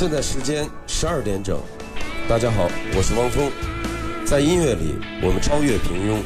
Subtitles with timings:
[0.00, 1.60] 现在时间十二点整，
[2.26, 3.52] 大家好，我是汪峰。
[4.24, 6.16] 在音乐里，我们超越平庸，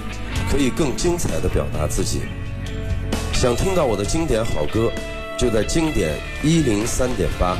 [0.48, 2.20] 可以更精彩的表达自己。
[3.32, 4.92] 想听到我的经典好歌，
[5.36, 7.58] 就在经典一零三点八。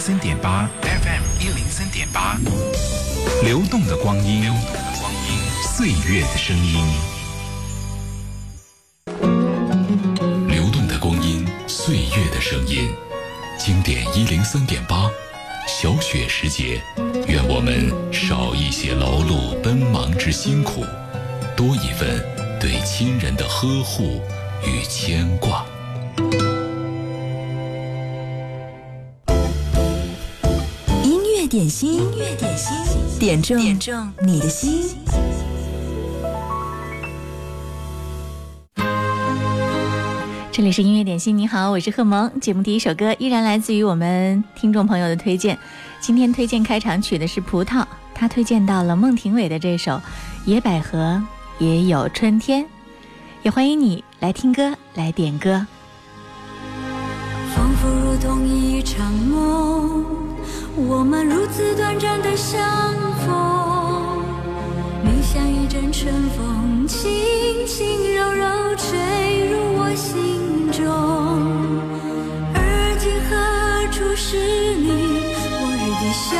[0.00, 2.38] 三点八，FM 一零三点八，
[3.44, 5.38] 流动的光阴，流动的光阴，
[5.76, 6.86] 岁月的声音。
[11.66, 12.88] 岁月的声音，
[13.58, 15.10] 经典一零三点八，
[15.66, 16.80] 小雪时节，
[17.26, 20.84] 愿我们少一些劳碌奔忙之辛苦，
[21.56, 22.24] 多一份
[22.60, 24.22] 对亲人的呵护
[24.64, 25.66] 与牵挂。
[31.60, 32.74] 点心，音乐点心，
[33.18, 34.96] 点中点中你的心。
[40.50, 42.40] 这里是音乐点心，你好，我是贺萌。
[42.40, 45.58] 节目第一首歌依然来自于我们听众朋友的推荐。
[46.00, 49.92] 今天推荐开场曲的是葡萄，他推荐到了孟庭苇的这首
[50.46, 51.22] 《野百合
[51.58, 52.64] 也有春天》，
[53.42, 55.66] 也欢迎你来听歌，来点歌。
[57.54, 59.79] 仿佛如同一场梦，
[60.76, 62.60] 我们如此短暂的相
[63.26, 64.24] 逢，
[65.02, 67.10] 你像一阵春风，轻
[67.66, 70.40] 轻柔柔吹入我心。
[70.72, 70.86] 中，
[72.54, 72.58] 而
[72.98, 73.34] 今何
[73.92, 74.36] 处是
[74.76, 74.88] 你
[75.60, 76.30] 往日的笑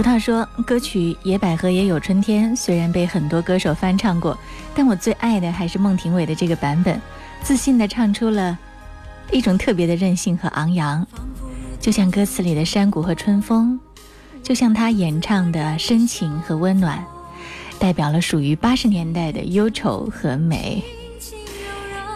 [0.00, 4.34] 葡萄说：“歌曲《野百合也有春天》虽然被很多歌手翻唱过，
[4.74, 6.98] 但我最爱的还是孟庭苇的这个版本，
[7.42, 8.58] 自信地唱出了
[9.30, 11.06] 一种特别的任性和昂扬，
[11.78, 13.78] 就像歌词里的山谷和春风，
[14.42, 17.04] 就像他演唱的深情和温暖，
[17.78, 20.82] 代表了属于八十年代的忧愁和美。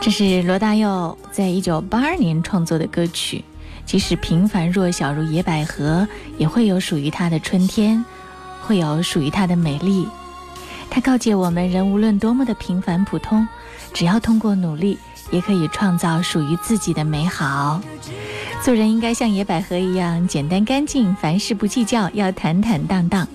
[0.01, 3.45] 这是罗大佑在一九八二年创作的歌曲。”
[3.87, 6.07] 即使平凡弱小如野百合，
[6.39, 8.05] 也会有属于它的春天，
[8.63, 10.09] 会有属于它的美丽。
[10.91, 13.47] 它告诫我们：人无论多么的平凡普通，
[13.93, 14.99] 只要通过努力，
[15.31, 17.81] 也可以创造属于自己的美好。
[18.63, 23.27] 做人应该像野百合一样简单干净，凡事不计较，要坦坦荡荡。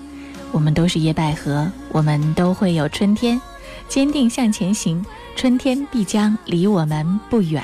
[0.52, 3.40] 我们都是野百合，我们都会有春天。
[3.88, 5.04] 坚定向前行，
[5.36, 7.62] 春天必将离我们不远。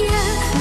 [0.00, 0.59] 天。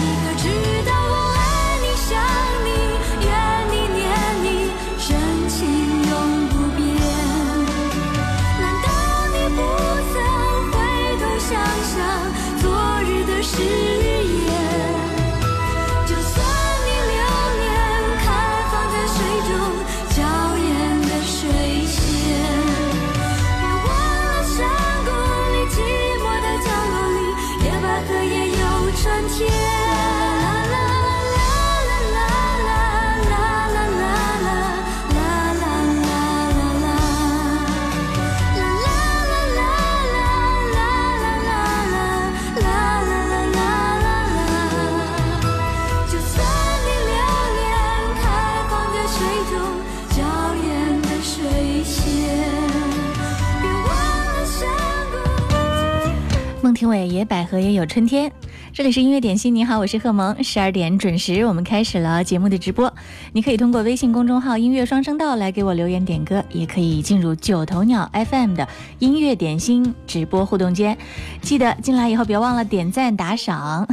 [56.79, 58.31] 听尾野百合也有春天，
[58.71, 59.53] 这里是音乐点心。
[59.53, 60.41] 你好，我是贺萌。
[60.41, 62.93] 十二点准时，我们开始了节目的直播。
[63.33, 68.65] 你可以通过微信公众号“音乐双声道”来给我留言点歌，也可以进入九头鸟 FM 的
[68.99, 70.97] 音乐点心直播互动间。
[71.41, 73.85] 记得进来以后别忘了点赞打赏。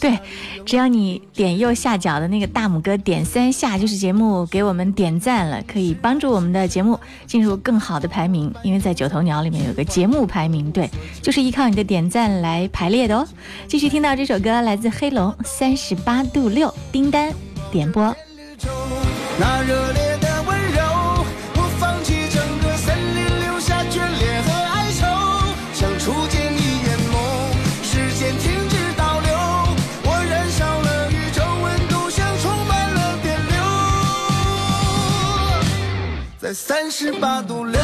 [0.00, 0.18] 对，
[0.64, 8.54] 只要你点右下角的那个大拇哥点三下，就是节目给我们点赞了，可以帮助我们的节目进入更好的排名。
[8.62, 10.88] 因为在九头鸟里面有个节目排名，对，
[11.20, 13.26] 就是依靠你的点赞来排列的哦。
[13.66, 17.32] 继续听到这首歌，来自黑龙三十八度六，叮当
[17.72, 18.14] 点播。
[36.48, 37.78] 在三十八度六。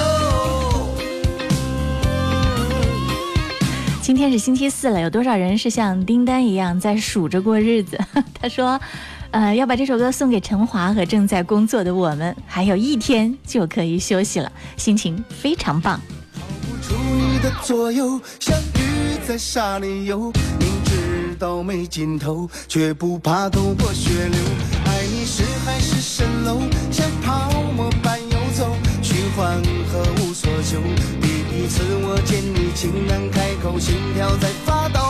[4.00, 8.00] 今天是星期四了，有多少人是像丁丹一样在数着过日子？
[8.40, 8.80] 他说。
[9.32, 16.00] 呃，要把这首歌送给陈华和正在工作的我们，还有一天就可以休息了，心情非常棒。
[16.32, 24.38] 逃不出你的左右，像鱼在沙里游，明知道没尽头，却不怕头破血流。
[24.86, 26.60] 爱你是海市蜃楼，
[26.92, 27.90] 像泡沫
[29.36, 29.60] 欢
[29.90, 30.78] 和无所求。
[31.20, 35.00] 第一次我见你，竟然开口，心跳在发抖。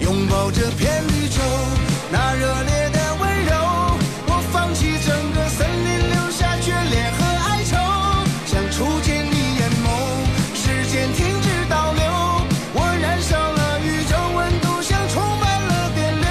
[0.00, 1.40] 拥抱这片绿洲，
[2.10, 3.52] 那热烈的温柔，
[4.26, 7.18] 我放弃整个森林，留下眷恋和
[7.48, 7.74] 哀愁，
[8.46, 9.88] 想初见你眼眸，
[10.54, 12.02] 时间停止倒流，
[12.74, 16.30] 我燃烧了宇宙温度，像充满了电流，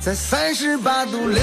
[0.00, 1.40] 在三十八度六。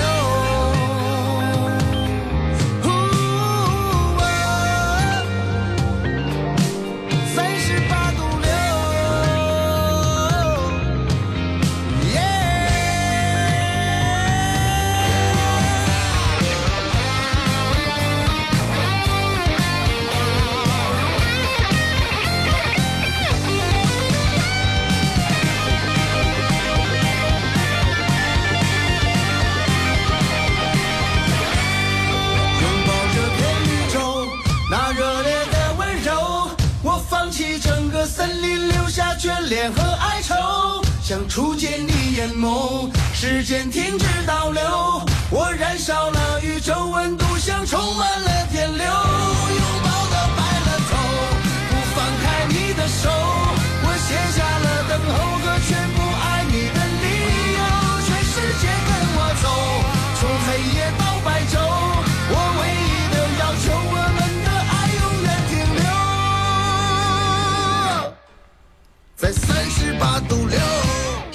[41.08, 44.62] 想初见你眼眸，时间停止倒流，
[45.30, 48.92] 我燃烧了宇宙温度，像充满了电流，拥
[49.86, 50.98] 抱的白了头，
[51.70, 55.97] 不放开你的手，我写下了等候和全部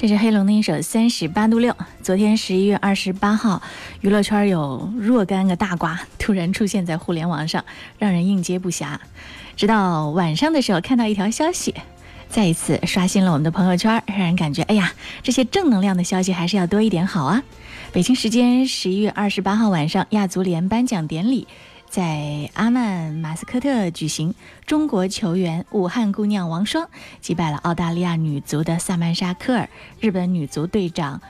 [0.03, 1.71] 这是黑龙的一首《三十八度六》。
[2.01, 3.61] 昨天十一月二十八号，
[4.01, 7.63] 娱乐圈有若干个大瓜突然出现在互联网上，
[7.97, 8.97] 让人应接不暇。
[9.55, 11.73] 直到晚上的时候，看到一条消息，
[12.27, 14.91] 再一次刷新了我们的朋友圈，让人感觉哎呀，
[15.21, 17.41] 这些正能量的消息还是要多一点好啊。
[17.93, 21.47] 北京时间十一月二十八号晚上，亚足联颁奖典礼。
[21.93, 24.33] 在阿曼马斯科特举行，
[24.65, 26.89] 中国球员武汉姑娘王霜
[27.21, 29.69] 击败了澳大利亚女足的萨曼莎科尔，
[29.99, 31.21] 日本女足队长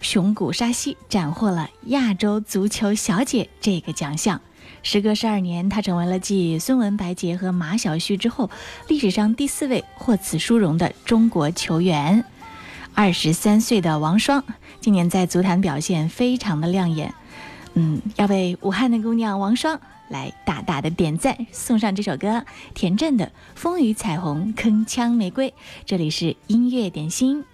[0.00, 4.40] 熊谷沙希斩获了亚洲足球小姐这个奖项。
[4.82, 8.48] 时隔十二年，她成为了继孙雯、白洁和马晓旭之后，
[8.88, 12.24] 历史上第四位获此殊荣的中国球员。
[12.94, 14.42] 二十三岁的王霜
[14.80, 17.12] 今年在足坛表现非常的亮眼，
[17.74, 25.50] 嗯，要为武汉的姑娘王霜来大大的点赞，送上这首歌田震的《风雨彩虹铿锵玫瑰》。
[25.84, 27.44] 这里是音乐点心。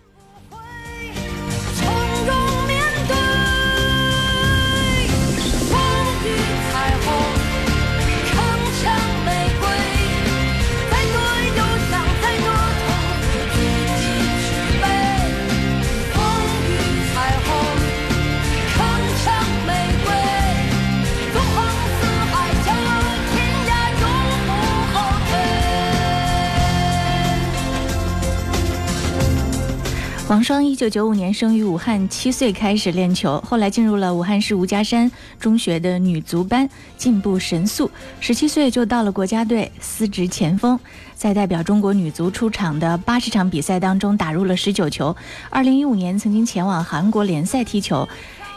[30.34, 37.88] 王霜一九九五年生于武汉，七岁开始练球，后来进入了武汉市吴家山中学的女足班，进步神速。
[38.18, 40.76] 十七岁就到了国家队，司职前锋，
[41.14, 45.14] 在代表中国女足出场的八十场比赛当中打入了十九球。
[45.50, 48.08] 二零一五年曾经前往韩国联赛踢球，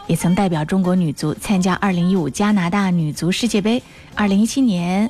[0.08, 3.80] 也曾代表中国女足参加二零一五加拿大女足世界杯。
[4.16, 5.08] 二零一七年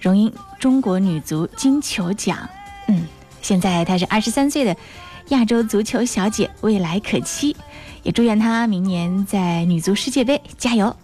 [0.00, 2.48] 荣膺中国女足金球奖。
[2.86, 3.06] 嗯，
[3.42, 4.74] 现在她是二十三岁的。
[5.28, 7.54] 亚洲足球小姐未来可期，
[8.02, 10.94] 也祝愿她明年在女足世界杯加油。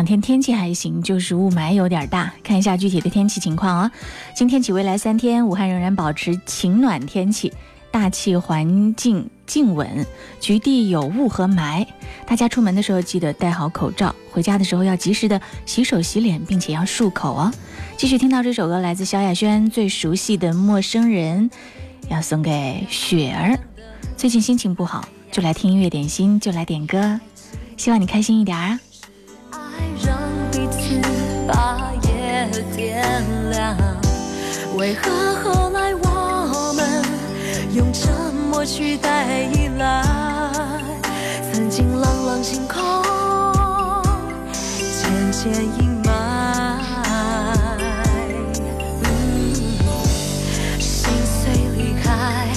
[0.00, 2.32] 两天天气还行，就是雾霾有点大。
[2.42, 3.92] 看一下具体的天气情况啊。
[4.34, 7.52] 今天起未来三天，武汉仍然保持晴暖天气，
[7.90, 10.06] 大气环境静稳，
[10.40, 11.86] 局地有雾和霾。
[12.26, 17.52] 大家出门的时候记得戴好口罩，回家的时候要及时的洗手洗脸，并且要漱口哦。
[17.98, 21.50] 继续听到这首歌，来自萧亚轩最熟悉的《陌生人》，
[22.08, 23.58] 要送给雪儿。
[24.16, 27.20] 最近心情不好，就来听音乐点心，就来点歌，
[27.76, 28.80] 希望你开心一点啊。
[30.04, 30.18] 让
[30.50, 31.00] 彼此
[31.46, 33.76] 把夜点亮，
[34.76, 35.10] 为何
[35.42, 37.04] 后来我们
[37.74, 38.12] 用沉
[38.50, 40.02] 默取代依赖？
[41.52, 42.80] 曾经朗朗星空，
[44.52, 46.08] 渐渐阴霾。
[50.78, 52.48] 心碎离开，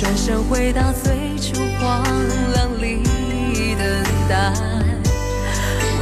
[0.00, 2.02] 转身回到最初荒
[2.52, 3.02] 凉里
[3.76, 3.84] 等
[4.28, 4.52] 待，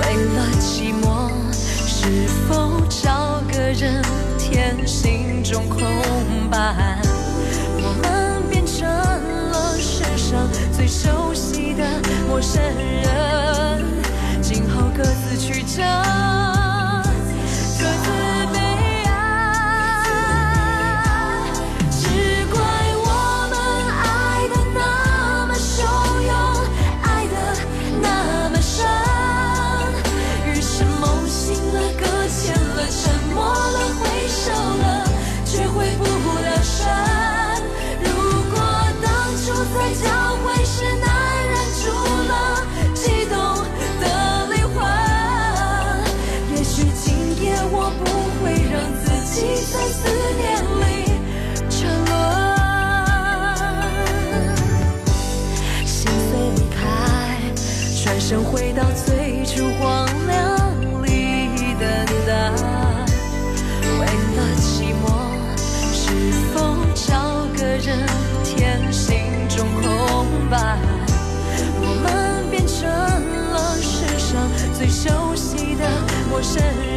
[0.08, 3.42] 为了寂寞，是否找？
[3.52, 4.02] 个人
[4.38, 5.82] 填心中空
[6.50, 6.98] 白，
[7.82, 8.88] 我们变成
[9.50, 11.84] 了世上最熟悉的
[12.26, 12.62] 陌生
[13.02, 13.84] 人，
[14.40, 15.82] 今后各自曲折。
[76.38, 76.87] 陌生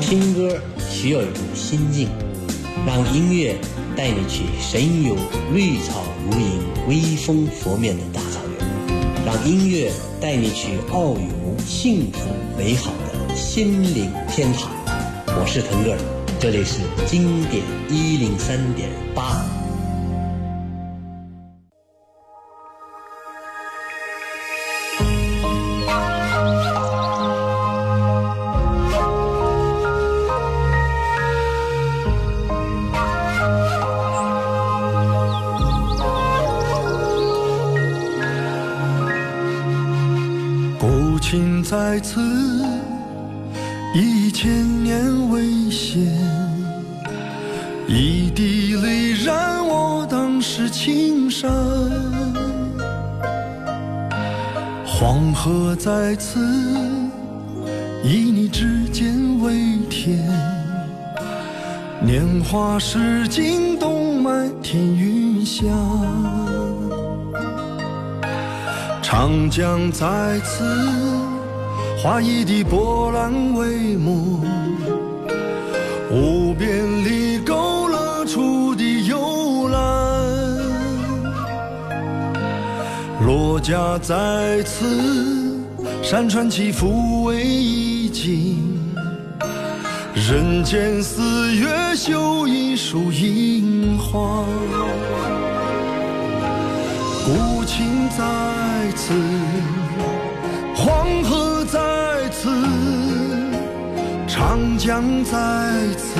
[0.00, 2.08] 听歌需要一种心境
[2.86, 3.54] 让音乐
[3.94, 5.14] 带你去神游
[5.52, 8.27] 绿草如茵微风拂面的大
[9.44, 9.90] 音乐
[10.20, 14.70] 带你去遨游幸福美好的心灵天堂。
[15.26, 15.98] 我是腾格尔，
[16.40, 19.57] 这里是经典一零三点八。
[55.68, 56.40] 我在此，
[58.02, 59.52] 以你指尖为
[59.90, 60.18] 天。
[62.00, 65.66] 年华逝尽，动漫天云霞。
[69.02, 70.64] 长江在此，
[72.02, 74.40] 画一地波澜为幕，
[76.10, 79.78] 无边里勾勒出的幽兰。
[83.26, 85.37] 罗家在此，
[86.10, 88.80] 山川起伏为一景，
[90.14, 94.42] 人间四月绣一束樱花。
[97.26, 98.24] 古琴在
[98.96, 99.12] 此，
[100.74, 101.78] 黄河在
[102.30, 102.48] 此，
[104.26, 105.38] 长江在
[105.98, 106.18] 此，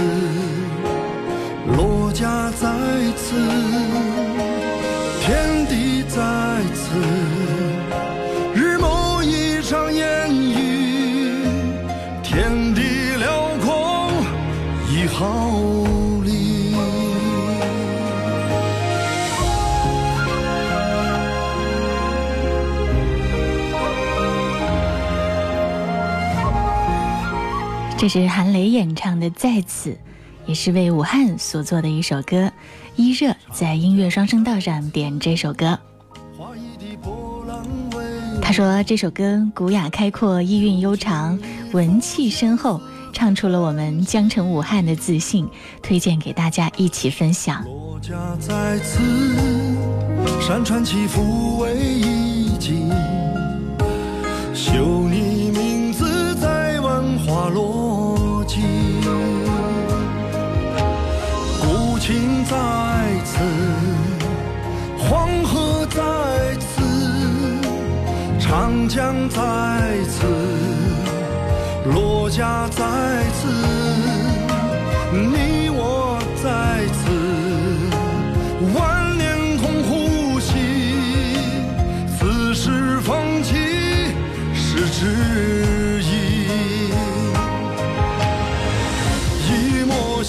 [1.78, 2.68] 罗家在
[3.16, 3.34] 此，
[27.98, 29.90] 这是韩磊演唱的《在此》，
[30.46, 32.48] 也是为武汉所做的一首歌。
[32.94, 35.76] 一热在音乐双声道上点这首歌，
[38.40, 41.36] 他说这首歌古雅开阔，意韵悠长，
[41.72, 42.80] 文气深厚，
[43.12, 45.48] 唱出了我们江城武汉的自信，
[45.82, 47.64] 推荐给大家一起分享。
[47.64, 49.00] 罗家在此，
[50.40, 52.88] 山川起伏为一景，
[54.54, 57.87] 绣你名字在万花落
[62.48, 62.54] 在
[63.26, 63.44] 此，
[64.96, 66.00] 黄河在
[66.58, 66.80] 此，
[68.40, 69.38] 长江在
[70.08, 70.24] 此，
[71.92, 72.82] 罗家在
[73.34, 73.48] 此。
[75.12, 77.10] 你我在此，
[78.74, 80.54] 万年空呼吸，
[82.18, 83.52] 此时风起
[84.54, 85.66] 是知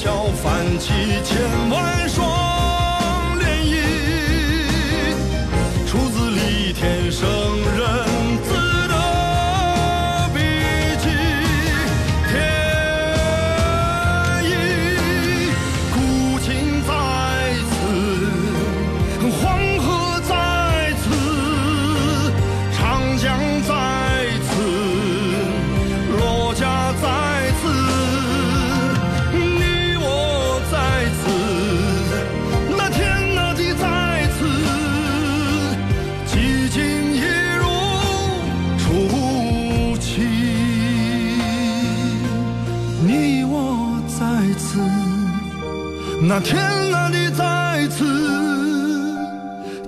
[0.02, 0.94] 笑泛起
[1.26, 2.39] 千万双
[43.02, 44.26] 你我在
[44.58, 44.78] 此，
[46.22, 46.60] 那天
[46.92, 48.06] 那地在此，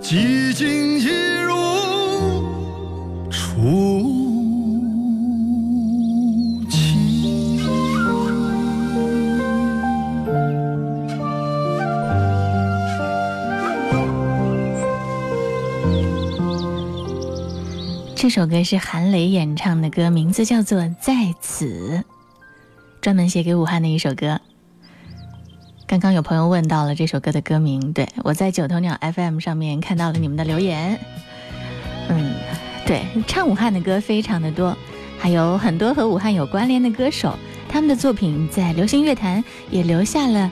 [0.02, 1.08] 寂静一
[1.42, 1.54] 如
[3.30, 3.42] 初
[6.70, 7.60] 期。
[18.16, 21.66] 这首歌是韩磊演唱的歌，名字叫做《在此》，
[23.02, 24.40] 专门写给武汉的一首歌。
[25.88, 31.00] 刚刚有朋友问到了这首歌的歌名，对我在九头鸟 FM 上面看到了你们的留言。
[32.10, 32.34] 嗯，
[32.86, 34.78] 对，唱武汉的歌非常的多，
[35.20, 37.36] 还有很多和武汉有关联的歌手，
[37.68, 40.52] 他们的作品在流行乐坛也留下了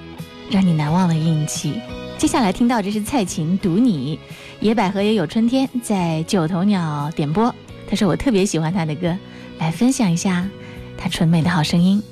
[0.50, 1.80] 让你难忘的印记。
[2.18, 4.18] 接下来听到这是蔡琴《读你》，
[4.60, 7.54] 野百合也有春天在九头鸟点播。
[7.88, 9.16] 他说我特别喜欢他的歌，
[9.60, 10.50] 来分享一下
[10.98, 12.04] 他纯美的好声音。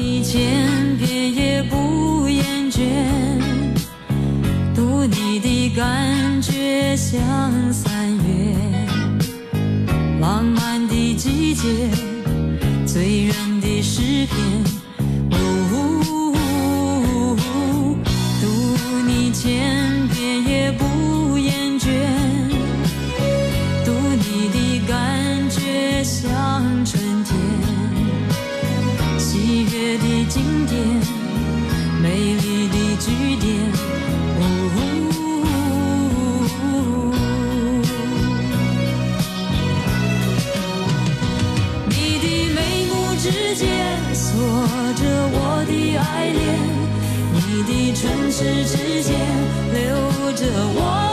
[0.00, 2.80] 读你千遍也不厌倦，
[4.74, 7.20] 读你的感觉像
[7.70, 8.56] 三月，
[10.18, 11.68] 浪漫的季节，
[12.86, 14.64] 醉人的诗篇。
[15.32, 15.36] 哦，
[18.40, 18.46] 读
[19.06, 21.90] 你千遍也不厌倦。
[23.84, 27.09] 读你的感觉像春
[30.30, 30.80] 经典，
[32.00, 33.50] 美丽的句点。
[34.38, 34.78] 呜、
[41.88, 43.66] 你的眉目之间
[44.14, 44.30] 锁
[44.94, 45.34] 着我
[45.66, 46.40] 的爱恋，
[47.34, 49.10] 你的唇齿之间
[49.74, 49.78] 留
[50.34, 51.09] 着我。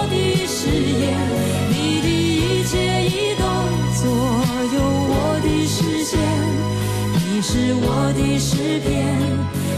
[7.73, 9.17] 我的诗篇，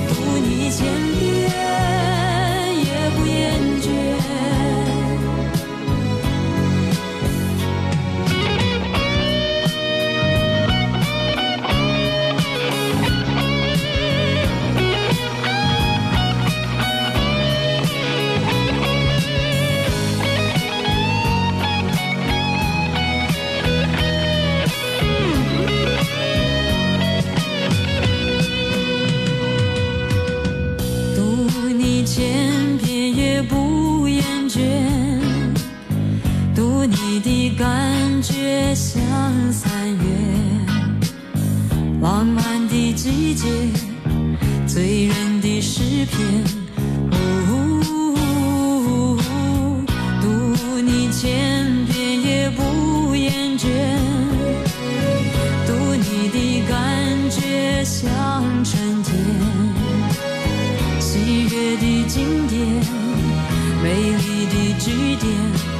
[0.09, 0.85] 读你千
[1.17, 1.68] 遍。
[43.09, 43.47] 季节，
[44.67, 46.43] 醉人的诗篇。
[50.21, 53.67] 读你千遍也不厌倦。
[55.65, 59.17] 读你的感觉像春天，
[60.99, 62.61] 喜悦的经典，
[63.81, 65.78] 美丽的句点。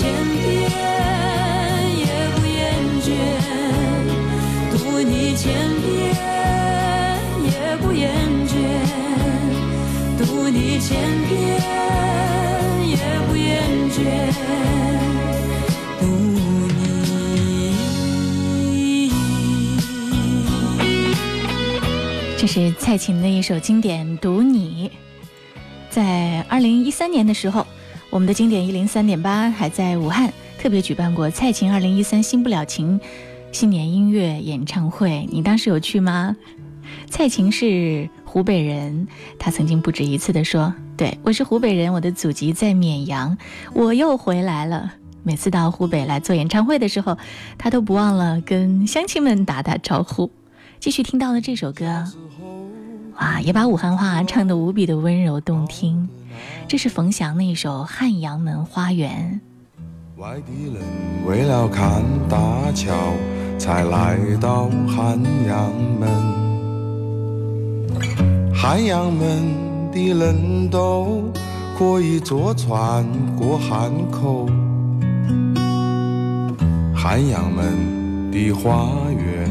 [0.00, 0.40] 千遍
[1.98, 2.58] 也不厌
[3.02, 3.06] 倦
[4.70, 5.44] 读你千
[5.82, 5.86] 遍
[7.44, 8.08] 也不厌
[8.48, 8.50] 倦
[10.16, 10.88] 读你千
[11.28, 11.36] 遍
[12.88, 12.96] 也
[13.28, 13.52] 不厌
[13.90, 14.00] 倦
[16.00, 16.02] 读
[18.70, 19.12] 你
[22.38, 24.90] 这是蔡琴的一首经典读你。
[25.90, 27.66] 在二零一三年的时候
[28.10, 33.00] 我们的经典一零三点八还在武汉特别举办过蔡琴二零一三新不了情
[33.52, 36.36] 新年音乐演唱会，你当时有去吗？
[37.08, 39.06] 蔡琴是湖北人，
[39.38, 43.38] 她曾经不止一次的说：“对我是湖北人，我的祖籍在绵阳，
[43.74, 47.16] 我又回来了。”每次到湖北来做演唱会的时候，
[47.58, 50.30] 她都不忘了跟乡亲们打打招呼。
[50.80, 52.04] 继续听到了这首歌，
[53.20, 56.08] 哇，也把武汉话唱得无比的温柔动听。
[56.68, 59.40] 这是冯翔那首《汉阳门花园》。
[60.20, 60.82] 外地人
[61.26, 62.94] 为了看大桥，
[63.58, 66.08] 才来到汉阳门。
[68.54, 71.22] 汉阳门的人都
[71.78, 73.04] 可以坐船
[73.36, 74.46] 过汉口。
[76.94, 79.50] 汉阳门的花园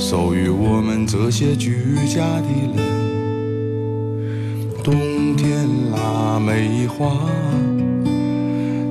[0.00, 2.99] 属于我们这些居家的人。
[4.82, 7.10] 冬天腊梅花。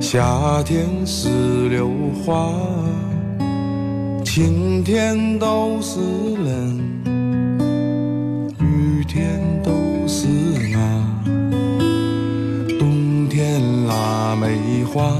[0.00, 1.28] 夏天石
[1.68, 1.90] 榴
[2.24, 2.52] 花，
[4.24, 6.00] 晴天都是
[6.44, 6.78] 人，
[8.60, 9.72] 雨天都
[10.06, 10.28] 是
[10.76, 10.78] 马。
[12.78, 15.16] 冬天腊梅花，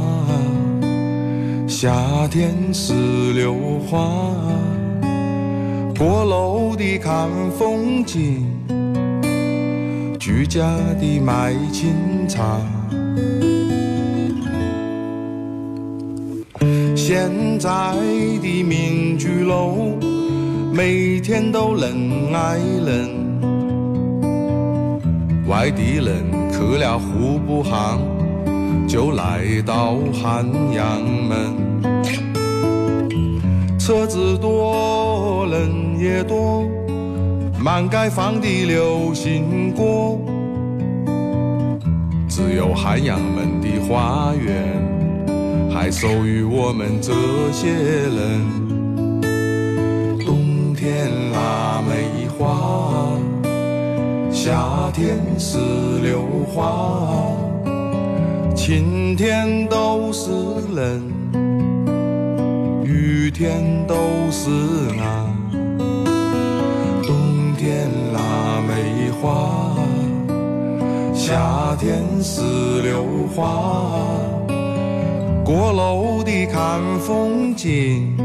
[1.66, 1.92] 夏
[2.28, 2.92] 天石
[3.32, 3.54] 榴
[3.88, 4.08] 花，
[5.98, 7.28] 过楼的看
[7.58, 8.46] 风景，
[10.20, 10.62] 居家
[11.00, 12.60] 的卖清茶。
[16.94, 17.70] 现在
[18.42, 19.96] 的民居楼，
[20.74, 23.08] 每天都人挨人。
[25.48, 27.98] 外地人去了户部巷，
[28.86, 31.56] 就来到汉阳门。
[33.78, 36.68] 车子多，人也多，
[37.62, 40.16] 满街放的流行歌，
[42.26, 44.80] 只有汉阳门的花园。
[45.70, 47.12] 还属于我们这
[47.52, 48.40] 些人。
[50.24, 53.12] 冬天腊梅花，
[54.32, 55.58] 夏天石
[56.02, 57.12] 榴花，
[58.54, 60.30] 晴天都是
[60.74, 61.02] 人，
[62.84, 63.94] 雨天都
[64.30, 64.50] 是
[64.98, 65.19] 啊，
[69.20, 69.76] 花，
[71.14, 72.40] 夏天石
[72.82, 73.04] 榴
[73.36, 74.00] 花，
[75.44, 78.16] 过楼的看风景，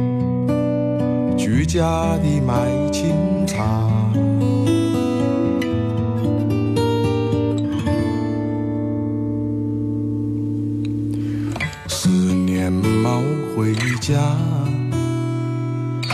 [1.37, 1.81] 居家
[2.23, 2.55] 的卖
[2.91, 3.13] 清
[3.45, 3.89] 茶。
[11.89, 13.21] 思念猫
[13.57, 14.15] 回家，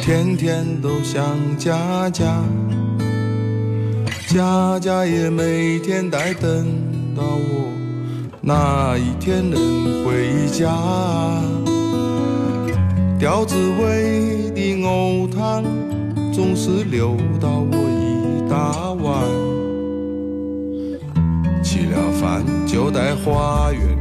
[0.02, 1.22] 天天都想
[1.58, 2.42] 家家，
[4.34, 6.66] 家家也每天在等
[7.14, 7.70] 到我
[8.40, 10.72] 哪一天能回家。
[13.20, 15.66] 吊子味的藕汤
[16.32, 19.22] 总是留到我一大碗，
[21.62, 24.01] 吃了饭就在花园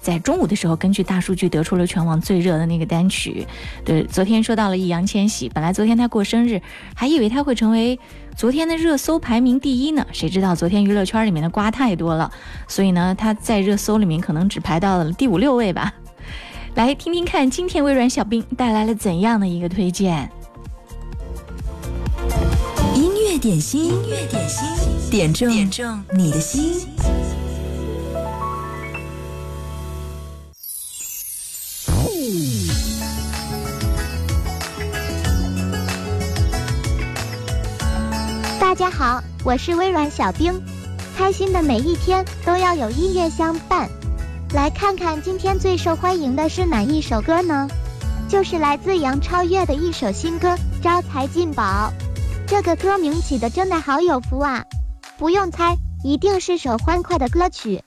[0.00, 3.46] 在中午的时候，根据大数据得出了全网最热的那个单曲。
[3.84, 6.60] 对，昨天说到了易烊千玺，本来昨天他过生日，
[6.94, 7.98] 还以为他会成为
[8.34, 12.32] 昨天的热搜排名第一呢，谁知道昨天娱乐圈里面的瓜太多了，
[12.66, 15.92] 所以呢，他在热搜里面可能只排到了第五六位吧。
[16.76, 20.30] 来听听看，今天微软小冰带来了怎样的一个推荐？
[22.94, 26.86] 音乐点心，音乐点心，点中点中你的心。
[38.80, 40.58] 大家好，我是微软小冰。
[41.14, 43.86] 开心的每一天都要有音乐相伴。
[44.54, 47.68] 来看看今天最受欢迎的是哪一首歌呢？
[48.26, 50.48] 就是来自杨超越的一首新歌
[50.82, 51.62] 《招财进宝》。
[52.46, 54.64] 这个歌名起的真的好有福啊！
[55.18, 57.84] 不用猜，一定是首欢快的歌曲。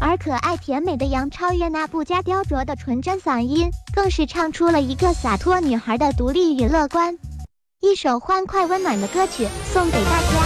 [0.00, 7.18] 而可爱甜美的杨超越那不加雕琢的纯真嗓音，更是唱出了一个洒脱女孩的独立与乐观。
[7.80, 10.45] 一首欢快温暖的歌曲送给大家。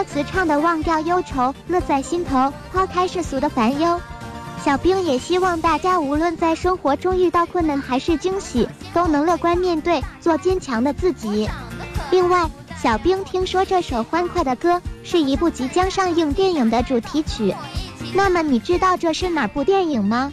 [0.00, 4.00] 歌词唱的“忘掉忧愁，乐在心头，抛开世俗的烦忧”。
[4.64, 11.50] 小兵也希望大家无论在生活中遇到困难还是惊喜，都能乐观面对，做坚强的自己。
[12.10, 12.48] 另外，
[12.82, 17.54] 小兵听说这首欢快的歌是一部即将上映电影的主题曲，
[18.14, 20.32] 那么你知道这是哪部电影吗？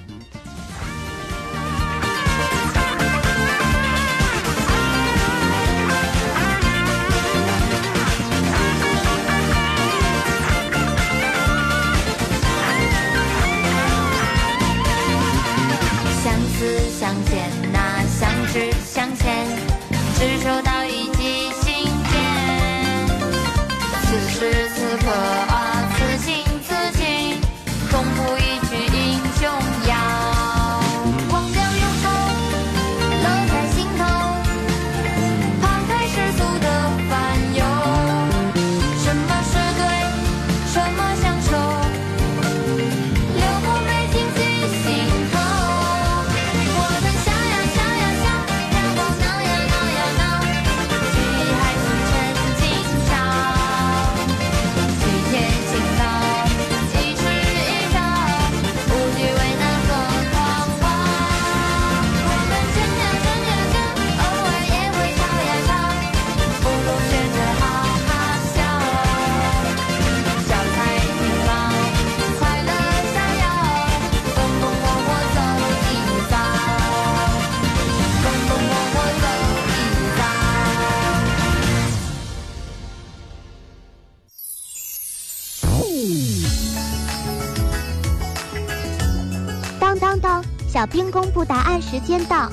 [91.98, 92.48] 时间到。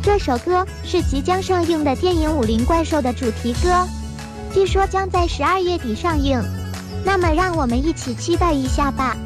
[0.00, 3.84] 这首歌是即将上映的电影《武林怪兽》的主题歌，
[4.54, 6.40] 据说将在十二月底上映。
[7.04, 9.16] 那么，让我们一起期待一下吧。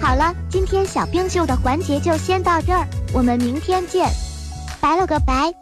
[0.00, 4.08] 好了，今天小冰秀的环节就先到这儿，我们明天见，
[4.80, 5.52] 拜了个拜。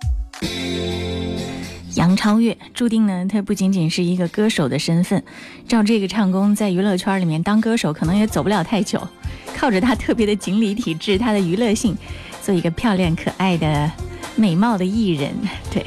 [1.96, 5.22] 杨超越注定呢，他不仅仅是一个歌手的身份，
[5.68, 9.06] 照这个唱功，在娱乐圈里面当歌手可能也走不了太久。
[9.54, 11.94] 靠着他特别的锦鲤体质，他的娱乐性，
[12.42, 13.90] 做一个漂亮可爱的。
[14.34, 15.30] 美貌的艺人，
[15.70, 15.84] 对，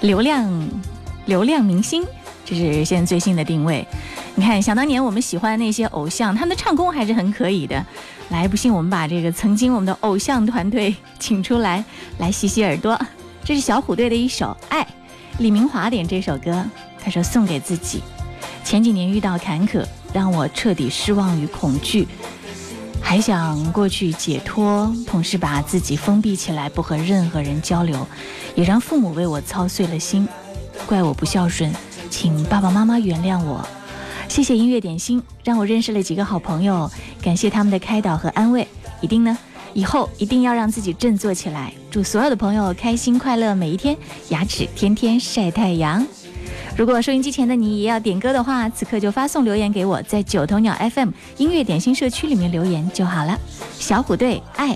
[0.00, 0.50] 流量，
[1.26, 2.02] 流量明星，
[2.42, 3.86] 这是现在最新的定位。
[4.34, 7.84] 你看，想当年我们喜欢那些偶像，他们的唱功还是很可以的。
[8.30, 11.84] 来，不信我们把这个曾经我们的偶像团队请出来，
[12.16, 12.98] 来洗洗耳朵。
[13.44, 14.82] 这是小虎队的一首《爱》，
[15.36, 16.64] 李明华点这首歌，
[16.98, 18.02] 他说送给自己。
[18.64, 22.08] 前几年遇到坎坷，让我彻底失望与恐惧。
[23.10, 28.06] 还想过去解脱，同时把自己封闭起来，不和任何人交流，
[28.54, 30.28] 也让父母为我操碎了心，
[30.86, 31.74] 怪我不孝顺，
[32.08, 33.66] 请爸爸妈妈原谅我。
[34.28, 36.88] 谢谢音乐点心，让我认识了几个好朋友，
[37.20, 38.64] 感谢他们的开导和安慰。
[39.00, 39.36] 一定呢，
[39.74, 41.72] 以后一定要让自己振作起来。
[41.90, 43.96] 祝所有的朋友开心快乐每一天，
[44.28, 46.06] 牙齿天天晒太阳。
[46.80, 53.38] 如果收音机前的你也要点歌的话，此刻就发送留言给我，在九头鸟 FM 音乐点心社区里面留言就好了。
[53.78, 54.68] 小虎队，爱。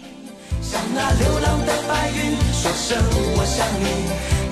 [0.61, 3.89] 像那流浪的白云，说声我想你，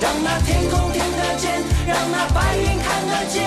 [0.01, 3.45] 让那天空听得见，让那白云看得见，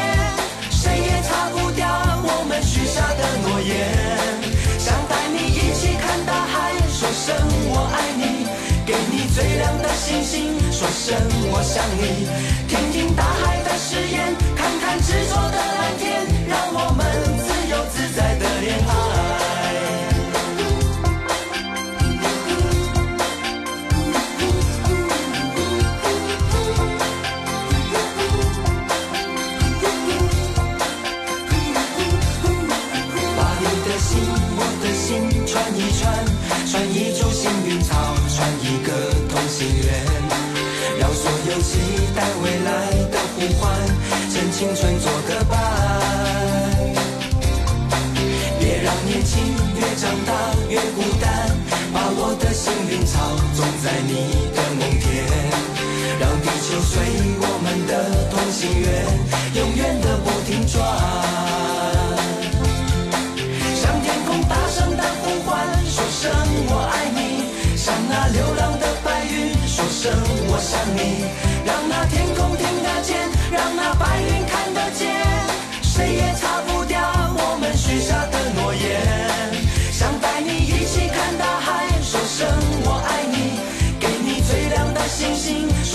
[0.70, 1.90] 谁也擦不掉
[2.22, 3.90] 我们许下的诺言。
[4.78, 7.34] 想带你一起看大海，说声
[7.74, 8.46] 我爱你，
[8.86, 11.18] 给你最亮的星星，说声
[11.50, 12.24] 我想你，
[12.68, 13.76] 听听大海的。
[13.76, 17.35] 誓言，看看执着的蓝天，让我们
[44.58, 44.98] 青春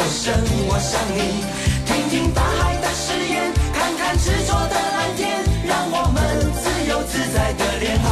[0.01, 0.33] 说声
[0.67, 1.45] 我想你。
[1.85, 6.17] 听听大海的誓言，看看执着的蓝天，让我们
[6.57, 8.09] 自由自在的恋爱。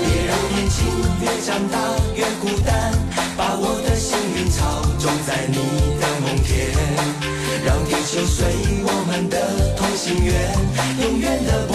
[0.00, 0.80] 别让年轻
[1.20, 1.76] 越长大
[2.16, 2.72] 越孤单，
[3.36, 5.58] 把我的幸运草种在你
[6.00, 6.72] 的梦田，
[7.66, 8.48] 让地球随
[8.84, 10.32] 我们的同心圆，
[11.02, 11.74] 永远的不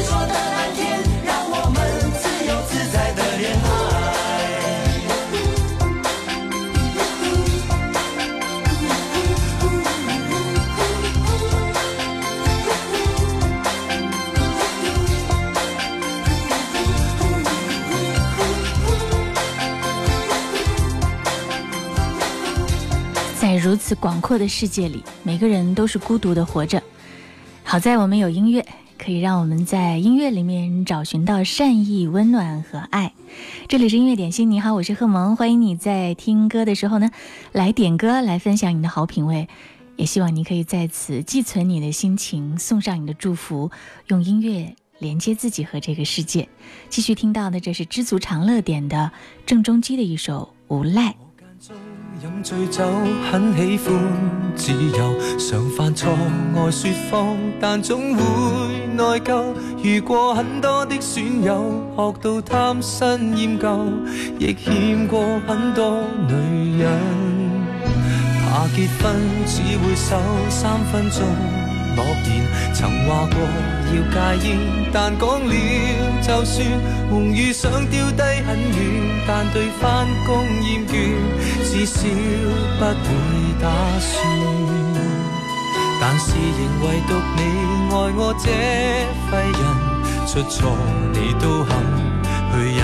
[23.91, 26.81] 此广阔的世界里，每个人都是孤独的活着。
[27.61, 28.65] 好在我们有音乐，
[28.97, 33.11] 可以让我们在音乐里面找寻到善意、温暖和爱。
[33.67, 37.11] 这里是音乐点心，你好，我是贺萌，欢迎你在听歌的时候呢，
[37.51, 39.49] 来点歌，来分享你的好品味。
[39.97, 43.71] 也希望你可以在此寄存你的心情，送上你的祝福，
[44.07, 46.47] 用音乐连接自己和这个世界。
[46.87, 49.11] 继续听到的，这是知足常乐点的
[49.45, 51.09] 郑中基的一首《无赖》。
[52.23, 52.83] 饮醉酒
[53.31, 53.95] 很喜欢
[54.55, 56.15] 自由，常犯错
[56.55, 58.21] 爱说谎，但总会
[58.95, 59.43] 内疚。
[59.81, 63.91] 遇过很多的损友，学到贪新厌旧，
[64.37, 66.91] 亦欠过很多女人。
[68.45, 69.15] 怕结婚
[69.47, 70.15] 只会守
[70.47, 71.25] 三分钟
[71.95, 72.45] 诺言，
[72.75, 73.39] 曾话过
[73.95, 74.59] 要戒烟，
[74.93, 75.53] 但讲了
[76.21, 76.67] 就算。
[77.09, 80.91] 梦遇想丢低很远，但对翻工厌倦，
[81.63, 82.03] 至少
[82.77, 83.07] 不会
[83.61, 83.65] 打
[83.97, 84.11] 算。
[86.01, 87.39] 但是仍唯独你
[87.93, 88.45] 爱我这
[89.31, 89.61] 废人，
[90.27, 90.75] 出错
[91.13, 91.71] 你都肯
[92.51, 92.79] 去忍。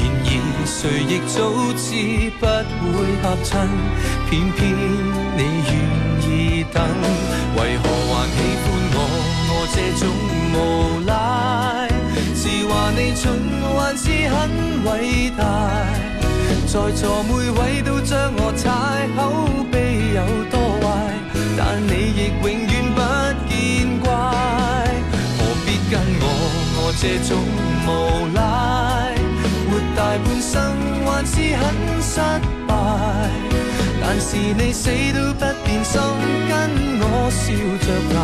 [0.00, 0.74] 然而谁
[1.12, 1.36] 亦早
[1.76, 1.84] 知
[2.40, 2.42] 不
[2.96, 3.68] 会合衬，
[4.30, 4.58] 偏偏
[5.36, 5.72] 你愿
[6.24, 6.76] 意等，
[7.56, 8.34] 为何还喜
[8.64, 8.98] 欢我？
[9.50, 10.02] 我这种
[10.54, 10.56] 无，
[13.04, 15.44] 你蠢还是很伟大？
[16.66, 18.64] 在座每位都将我踩，
[19.14, 19.20] 口
[19.70, 19.76] 碑
[20.14, 20.88] 有多坏，
[21.54, 22.98] 但你亦永远不
[23.46, 23.52] 见
[24.00, 24.08] 怪。
[25.36, 26.24] 何必跟我？
[26.80, 27.30] 我这种
[27.84, 27.88] 无
[28.32, 28.40] 赖，
[29.68, 30.52] 活大半生
[31.04, 31.62] 还是很
[32.00, 32.16] 失
[32.66, 32.72] 败。
[34.00, 36.00] 但是你死都不变心，
[36.48, 36.52] 跟
[37.00, 37.52] 我笑
[37.84, 37.86] 着
[38.16, 38.18] 挨，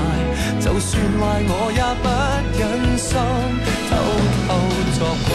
[0.58, 2.08] 就算坏我也不
[2.58, 3.12] 忍心
[4.00, 4.06] 偷
[4.48, 4.50] 偷
[4.98, 4.98] 作
[5.28, 5.30] 怪。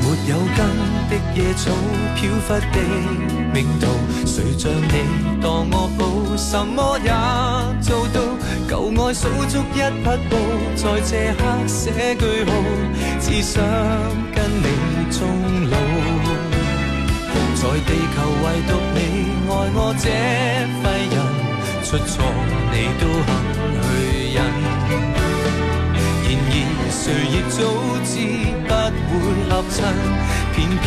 [0.00, 0.58] 没有根
[1.08, 1.62] 的野草，
[2.16, 2.78] 飘忽的
[3.52, 3.86] 命途，
[4.26, 7.10] 谁像你当我宝，什么也
[7.80, 8.20] 做到。
[8.68, 8.72] 旧
[9.02, 10.36] 爱数足一匹布，
[10.76, 12.50] 在这刻写句号，
[13.18, 13.64] 只想
[14.34, 14.66] 跟你
[15.10, 15.18] 终
[15.70, 15.76] 老。
[17.54, 18.96] 在地球唯独你
[19.48, 20.04] 爱我这
[20.82, 21.16] 废人，
[21.82, 22.12] 出错
[22.70, 23.28] 你都肯
[23.82, 23.84] 去
[24.34, 24.38] 忍。
[26.24, 27.56] 然而谁亦早
[28.04, 28.10] 知
[29.08, 29.76] 不会合衬，
[30.54, 30.86] 偏偏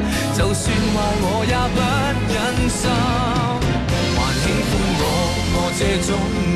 [0.33, 1.79] 就算坏我也不
[2.33, 2.35] 忍
[2.69, 2.81] 心。
[4.15, 5.03] 还喜欢我，
[5.53, 6.09] 我这种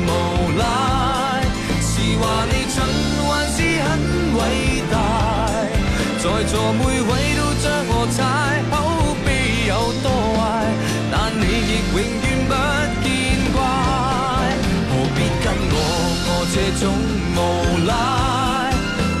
[0.06, 0.10] 无
[0.58, 0.62] 赖，
[1.80, 2.74] 是话你蠢
[3.26, 3.88] 还是很
[4.36, 4.40] 伟
[4.90, 4.94] 大？
[6.18, 8.18] 在座每位都将我踩，
[8.70, 8.74] 口
[9.24, 9.26] 碑
[9.68, 9.72] 有
[10.02, 10.06] 多
[10.36, 10.40] 坏，
[11.12, 12.52] 但你亦永远不
[13.02, 13.06] 见
[13.52, 13.56] 怪。
[14.88, 15.74] 何必跟我？
[16.28, 16.82] 我这种
[17.36, 17.38] 无
[17.86, 17.90] 赖，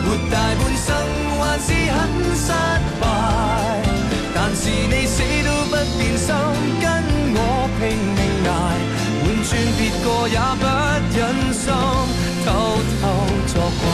[0.02, 0.88] 活大半生
[1.38, 1.96] 还是很
[2.34, 2.48] 失
[3.00, 3.04] 败。
[4.66, 6.34] 是你死都不变心，
[6.80, 6.84] 跟
[7.36, 7.38] 我
[7.78, 7.86] 拼
[8.16, 8.50] 命挨，
[9.22, 10.66] 换转别个也不
[11.16, 11.18] 忍
[11.54, 11.70] 心
[12.44, 12.46] 偷
[13.00, 13.02] 偷
[13.46, 13.86] 作怪。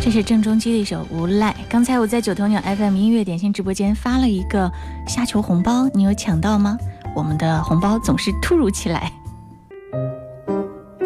[0.00, 1.52] 这是郑中基的一首《无赖》。
[1.68, 4.68] 刚才我在九头鸟 FM 音乐点心直播间发了一个
[5.06, 6.76] 虾球红包，你有抢到吗？
[7.14, 9.12] 我们的红包总是突如其来。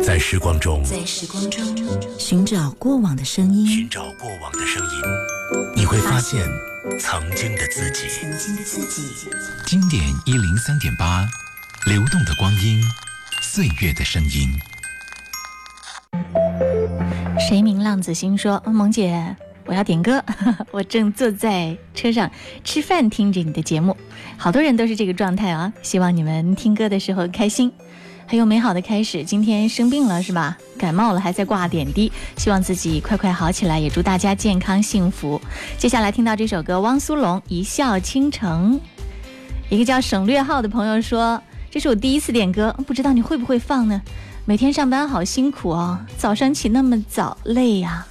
[0.06, 1.60] 在时光中，在时光中
[2.16, 5.02] 寻找过往的声音，寻找过往的声音，
[5.74, 6.46] 你会发现
[7.00, 8.06] 曾经的自己。
[8.08, 9.02] 曾经的自己。
[9.66, 11.26] 经典一零三点八，
[11.86, 12.80] 流动的光阴，
[13.42, 14.48] 岁月的声音。
[17.40, 19.34] 谁明浪子心说：“萌姐，
[19.64, 20.24] 我要点歌。
[20.70, 22.30] 我正坐在车上
[22.62, 23.96] 吃饭，听着你的节目。
[24.36, 25.72] 好多人都是这个状态啊！
[25.82, 27.72] 希望你们听歌的时候开心，
[28.28, 29.22] 很有美好的开始。
[29.22, 30.58] 今天生病了是吧？
[30.76, 35.40] 感冒了，还在挂点滴，希望自己快快好起来，也祝大家健康幸福。
[35.78, 38.74] 接下来听到这首歌，汪苏泷《一笑倾城》。
[39.70, 44.02] 一个叫省略号的朋友说：“这是我第一次点歌，不知道你会不会放呢？”
[44.44, 48.06] 每天上班好辛苦哦，早上起那么早，累呀。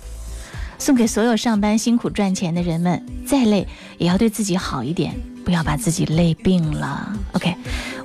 [0.77, 5.13] 送给所有上班辛苦赚钱的人们，再累也要对自己好一点，
[5.45, 7.13] 不要把自己累病了。
[7.33, 7.55] OK，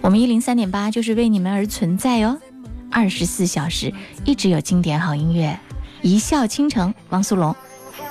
[0.02, 2.38] 我们一零三点八就是为你们而存在哦，
[2.92, 3.92] 二十四小时
[4.24, 5.58] 一直有经典好音乐。
[6.02, 7.56] 一笑倾城，汪苏泷。
[7.96, 8.06] 古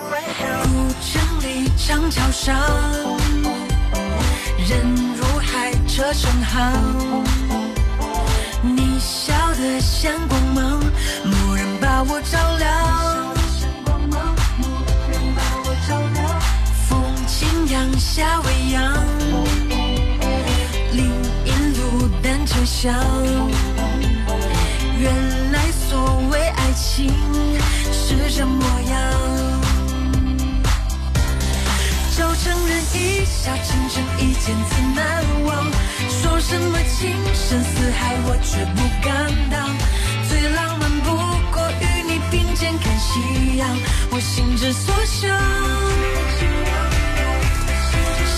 [1.01, 2.55] 城里长桥上，
[4.67, 4.79] 人
[5.15, 7.23] 如海，车成行。
[8.61, 10.81] 你笑得像光芒，
[11.23, 13.18] 蓦然把我照亮。
[17.69, 18.95] 轻扬夏未央，
[20.91, 21.05] 林
[21.45, 22.91] 荫路单车响。
[24.97, 27.13] 原来所谓爱情
[27.91, 28.99] 是这模样。
[32.17, 35.63] 就承认一笑倾城，一见自难忘。
[36.09, 39.69] 说什么情深似海，我却不敢当。
[40.27, 41.15] 最浪漫不
[41.51, 43.69] 过与你并肩看夕阳，
[44.09, 45.29] 我心之所向。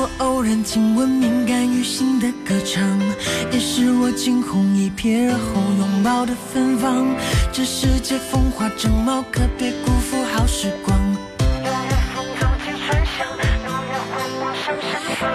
[0.00, 2.80] 我偶然听闻敏感于心的歌唱，
[3.50, 7.04] 也是我惊鸿一瞥而后拥抱的芬芳。
[7.52, 10.96] 这世界风华正茂，可别辜负好时光。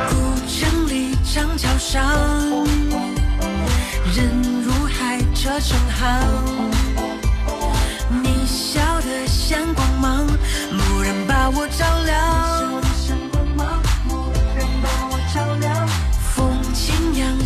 [0.08, 0.16] 古
[0.48, 2.02] 城里长桥上，
[4.16, 4.32] 人
[4.64, 6.24] 如海，车成行。
[8.24, 10.26] 你笑得像光芒，
[10.72, 12.03] 蓦然把我照亮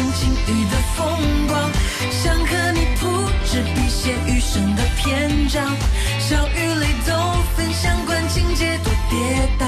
[0.00, 1.70] 四风山晴雨的风光，
[2.10, 3.06] 想和你铺
[3.44, 5.76] 纸笔写余生的篇章。
[6.18, 7.12] 笑与泪都
[7.54, 9.66] 分享，管情节多跌宕，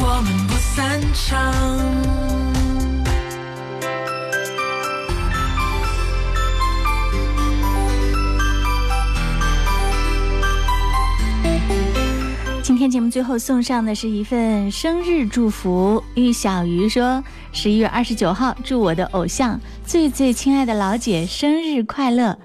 [0.00, 2.51] 我们不散场。
[12.82, 16.02] 天节目最后送上的是一份生日祝福。
[16.16, 17.22] 玉小鱼说
[17.54, 22.36] ：“十一月二十九号，祝我的偶像最最亲爱的老姐生日快乐，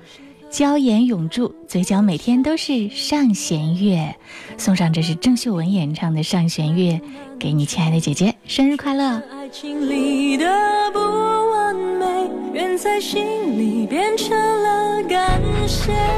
[0.51, 4.15] 娇颜永驻，嘴角每天都是上弦月。”
[4.59, 6.91] 送上这是郑秀文演唱的《上弦月》，
[7.39, 9.19] 给你亲爱的姐姐生日快乐。
[9.31, 10.45] 爱情里的
[10.93, 16.16] 不完美，愿在心里变成了感谢。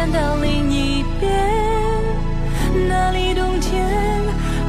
[0.00, 1.30] 看到另一边，
[2.88, 3.86] 那里冬天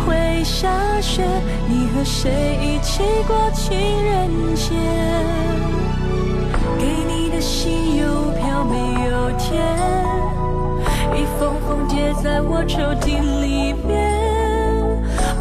[0.05, 0.67] 会下
[0.99, 1.23] 雪，
[1.69, 2.29] 你和谁
[2.61, 4.73] 一起过情人节？
[6.77, 8.03] 给你的信邮
[8.41, 8.75] 票没
[9.05, 9.63] 有填，
[11.15, 14.11] 一封封叠在我抽屉里面，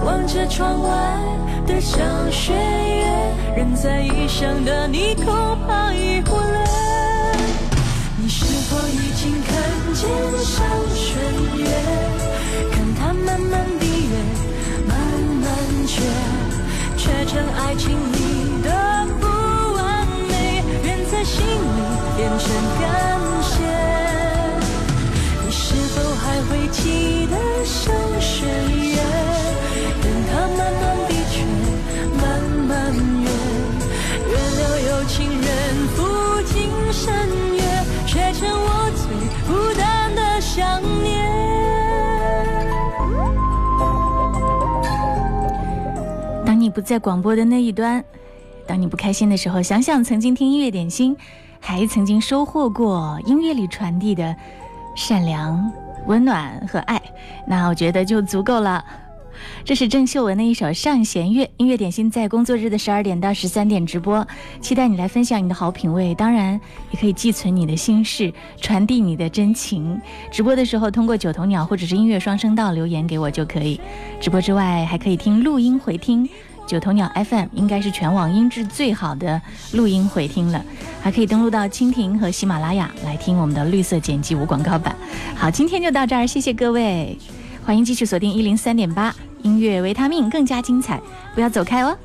[0.04, 0.88] 望着窗外
[1.66, 5.34] 的上弦月，人在异乡的你恐
[5.66, 6.69] 怕已忽略。
[10.00, 11.20] 看见上弦
[11.58, 11.66] 月？
[12.72, 14.16] 看它慢慢闭月，
[14.88, 14.96] 慢
[15.42, 15.46] 慢
[15.86, 16.00] 缺，
[16.96, 19.26] 缺成爱情里的不
[19.74, 21.50] 完美，愿在心里
[22.16, 22.48] 变成
[22.80, 22.82] 感
[23.42, 23.52] 谢。
[25.44, 27.36] 你是否还会记得
[27.66, 28.48] 上弦
[46.80, 48.04] 在广播的那一端，
[48.66, 51.16] 当你不开心的时候，想想曾经听音乐点心，
[51.60, 54.34] 还曾经收获过音乐里传递的
[54.94, 55.70] 善良、
[56.06, 57.00] 温暖和爱，
[57.46, 58.84] 那我觉得就足够了。
[59.64, 61.44] 这是郑秀文的一首《上弦月》。
[61.56, 64.26] 音乐点心在工作日的十二点到十三点直播，
[64.60, 66.60] 期待你来分享你的好品味，当然
[66.90, 69.98] 也可以寄存你的心事，传递你的真情。
[70.30, 73.80] 直播的时候通过九头鸟或者是音乐双声道留言给我就可以。
[74.20, 76.28] 直播之外还可以听录音回听。
[76.70, 79.42] 九头鸟 FM 应该是全网音质最好的
[79.72, 80.64] 录音回听了，
[81.02, 84.94] 还可以登录到蜻蜓和喜马拉雅来听我们的绿色剪辑无广告版。
[85.34, 87.18] 好，今天就到这儿，谢谢各位，
[87.64, 89.12] 欢迎继续锁定一零三点八
[89.42, 91.00] 音乐维他命，更加精彩，
[91.34, 91.98] 不要走开哦。